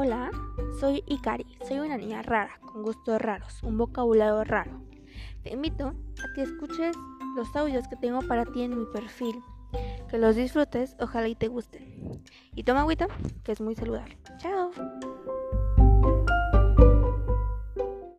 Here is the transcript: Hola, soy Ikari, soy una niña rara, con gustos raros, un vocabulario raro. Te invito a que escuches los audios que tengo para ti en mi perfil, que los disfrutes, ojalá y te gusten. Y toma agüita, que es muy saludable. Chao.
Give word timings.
Hola, 0.00 0.30
soy 0.78 1.02
Ikari, 1.08 1.44
soy 1.66 1.80
una 1.80 1.96
niña 1.96 2.22
rara, 2.22 2.60
con 2.60 2.84
gustos 2.84 3.20
raros, 3.20 3.60
un 3.64 3.76
vocabulario 3.76 4.44
raro. 4.44 4.80
Te 5.42 5.52
invito 5.52 5.88
a 5.88 6.34
que 6.36 6.42
escuches 6.42 6.94
los 7.34 7.56
audios 7.56 7.88
que 7.88 7.96
tengo 7.96 8.20
para 8.20 8.44
ti 8.44 8.62
en 8.62 8.78
mi 8.78 8.86
perfil, 8.86 9.42
que 10.08 10.18
los 10.18 10.36
disfrutes, 10.36 10.94
ojalá 11.00 11.26
y 11.26 11.34
te 11.34 11.48
gusten. 11.48 12.22
Y 12.54 12.62
toma 12.62 12.82
agüita, 12.82 13.08
que 13.42 13.50
es 13.50 13.60
muy 13.60 13.74
saludable. 13.74 14.16
Chao. 14.38 14.70